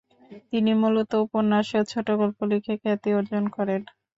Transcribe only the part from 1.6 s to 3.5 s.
ও ছোটগল্প লিখে খ্যাতি অর্জন